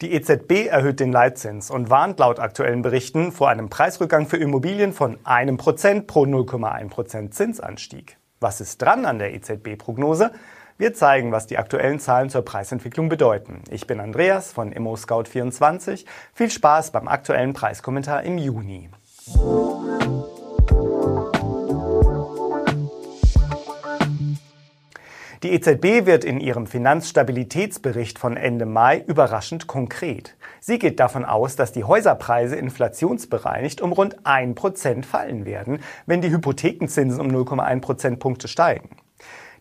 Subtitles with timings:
[0.00, 4.92] Die EZB erhöht den Leitzins und warnt laut aktuellen Berichten vor einem Preisrückgang für Immobilien
[4.92, 8.16] von einem Prozent pro 0,1 Prozent Zinsanstieg.
[8.38, 10.30] Was ist dran an der EZB-Prognose?
[10.76, 13.62] Wir zeigen, was die aktuellen Zahlen zur Preisentwicklung bedeuten.
[13.70, 16.04] Ich bin Andreas von ImmoScout24.
[16.32, 18.90] Viel Spaß beim aktuellen Preiskommentar im Juni.
[25.44, 30.36] Die EZB wird in ihrem Finanzstabilitätsbericht von Ende Mai überraschend konkret.
[30.58, 36.30] Sie geht davon aus, dass die Häuserpreise inflationsbereinigt um rund 1% fallen werden, wenn die
[36.30, 38.88] Hypothekenzinsen um 0,1 Prozentpunkte steigen.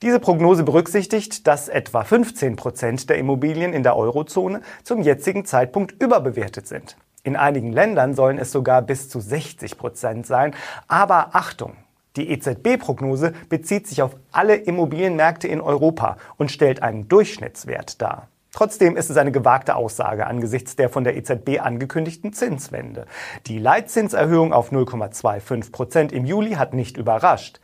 [0.00, 6.00] Diese Prognose berücksichtigt, dass etwa 15 Prozent der Immobilien in der Eurozone zum jetzigen Zeitpunkt
[6.00, 6.96] überbewertet sind.
[7.24, 10.54] In einigen Ländern sollen es sogar bis zu 60 Prozent sein.
[10.86, 11.72] Aber Achtung!
[12.16, 18.28] Die EZB-Prognose bezieht sich auf alle Immobilienmärkte in Europa und stellt einen Durchschnittswert dar.
[18.54, 23.06] Trotzdem ist es eine gewagte Aussage angesichts der von der EZB angekündigten Zinswende.
[23.46, 27.58] Die Leitzinserhöhung auf 0,25 Prozent im Juli hat nicht überrascht.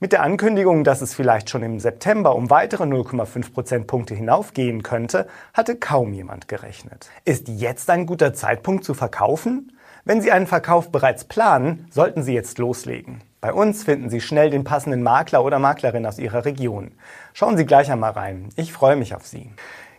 [0.00, 5.28] Mit der Ankündigung, dass es vielleicht schon im September um weitere 0,5 Prozentpunkte hinaufgehen könnte,
[5.54, 7.08] hatte kaum jemand gerechnet.
[7.24, 9.72] Ist jetzt ein guter Zeitpunkt zu verkaufen?
[10.04, 13.22] Wenn Sie einen Verkauf bereits planen, sollten Sie jetzt loslegen.
[13.44, 16.92] Bei uns finden Sie schnell den passenden Makler oder Maklerin aus Ihrer Region.
[17.34, 18.48] Schauen Sie gleich einmal rein.
[18.56, 19.52] Ich freue mich auf Sie.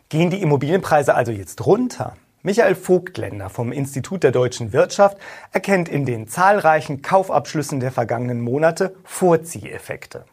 [0.09, 2.15] Gehen die Immobilienpreise also jetzt runter?
[2.41, 5.19] Michael Vogtländer vom Institut der deutschen Wirtschaft
[5.51, 10.25] erkennt in den zahlreichen Kaufabschlüssen der vergangenen Monate Vorzieheffekte.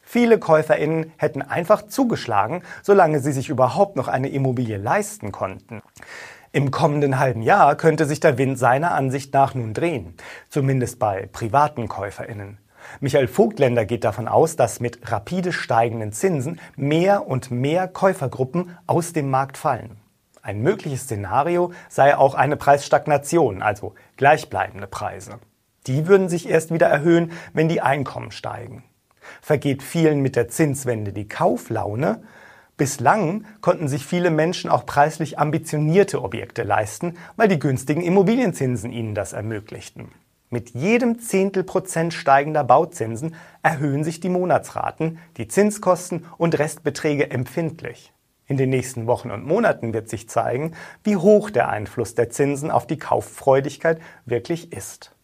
[0.00, 5.82] Viele KäuferInnen hätten einfach zugeschlagen, solange sie sich überhaupt noch eine Immobilie leisten konnten.
[6.52, 10.14] Im kommenden halben Jahr könnte sich der Wind seiner Ansicht nach nun drehen,
[10.48, 12.58] zumindest bei privaten KäuferInnen.
[12.98, 19.12] Michael Vogtländer geht davon aus, dass mit rapide steigenden Zinsen mehr und mehr Käufergruppen aus
[19.12, 19.98] dem Markt fallen.
[20.42, 25.38] Ein mögliches Szenario sei auch eine Preisstagnation, also gleichbleibende Preise.
[25.86, 28.82] Die würden sich erst wieder erhöhen, wenn die Einkommen steigen.
[29.40, 32.24] Vergeht vielen mit der Zinswende die Kauflaune,
[32.80, 39.14] Bislang konnten sich viele Menschen auch preislich ambitionierte Objekte leisten, weil die günstigen Immobilienzinsen ihnen
[39.14, 40.12] das ermöglichten.
[40.48, 48.14] Mit jedem Zehntel Prozent steigender Bauzinsen erhöhen sich die Monatsraten, die Zinskosten und Restbeträge empfindlich.
[48.46, 50.72] In den nächsten Wochen und Monaten wird sich zeigen,
[51.04, 55.14] wie hoch der Einfluss der Zinsen auf die Kauffreudigkeit wirklich ist.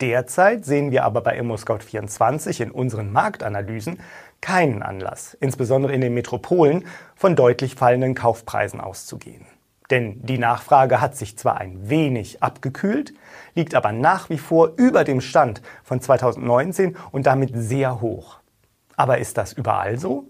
[0.00, 3.98] Derzeit sehen wir aber bei ImmoScout24 in unseren Marktanalysen
[4.42, 6.84] keinen Anlass, insbesondere in den Metropolen,
[7.14, 9.46] von deutlich fallenden Kaufpreisen auszugehen.
[9.90, 13.14] Denn die Nachfrage hat sich zwar ein wenig abgekühlt,
[13.54, 18.40] liegt aber nach wie vor über dem Stand von 2019 und damit sehr hoch.
[18.96, 20.28] Aber ist das überall so?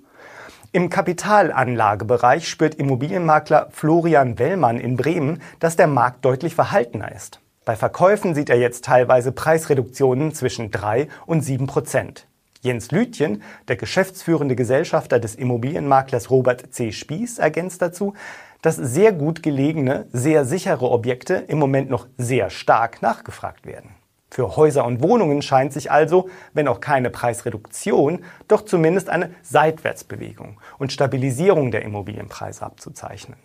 [0.73, 7.41] Im Kapitalanlagebereich spürt Immobilienmakler Florian Wellmann in Bremen, dass der Markt deutlich verhaltener ist.
[7.67, 12.29] Bei Verkäufen sieht er jetzt teilweise Preisreduktionen zwischen 3 und 7 Prozent.
[12.61, 16.93] Jens Lütjen, der geschäftsführende Gesellschafter des Immobilienmaklers Robert C.
[16.93, 18.15] Spieß, ergänzt dazu,
[18.63, 23.97] dass sehr gut gelegene, sehr sichere Objekte im Moment noch sehr stark nachgefragt werden.
[24.31, 30.61] Für Häuser und Wohnungen scheint sich also, wenn auch keine Preisreduktion, doch zumindest eine Seitwärtsbewegung
[30.79, 33.41] und Stabilisierung der Immobilienpreise abzuzeichnen.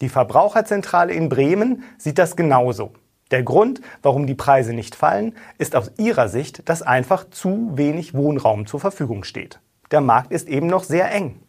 [0.00, 2.92] Die Verbraucherzentrale in Bremen sieht das genauso.
[3.30, 8.14] Der Grund, warum die Preise nicht fallen, ist aus ihrer Sicht, dass einfach zu wenig
[8.14, 9.60] Wohnraum zur Verfügung steht.
[9.90, 11.40] Der Markt ist eben noch sehr eng.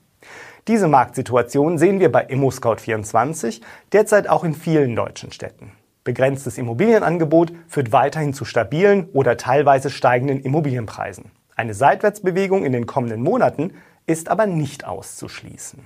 [0.68, 5.72] Diese Marktsituation sehen wir bei ImmoScout24 derzeit auch in vielen deutschen Städten.
[6.04, 11.32] Begrenztes Immobilienangebot führt weiterhin zu stabilen oder teilweise steigenden Immobilienpreisen.
[11.56, 13.74] Eine Seitwärtsbewegung in den kommenden Monaten
[14.06, 15.80] ist aber nicht auszuschließen.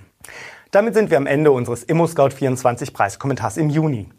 [0.72, 4.10] Damit sind wir am Ende unseres ImmoScout24 Preiskommentars im Juni.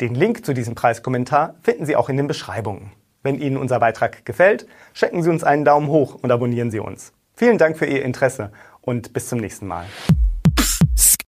[0.00, 2.92] Den Link zu diesem Preiskommentar finden Sie auch in den Beschreibungen.
[3.24, 7.12] Wenn Ihnen unser Beitrag gefällt, schenken Sie uns einen Daumen hoch und abonnieren Sie uns.
[7.34, 9.86] Vielen Dank für Ihr Interesse und bis zum nächsten Mal.